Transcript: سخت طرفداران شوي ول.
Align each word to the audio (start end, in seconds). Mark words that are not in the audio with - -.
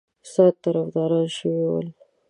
سخت 0.31 0.55
طرفداران 0.65 1.27
شوي 1.35 1.63
ول. 1.69 1.87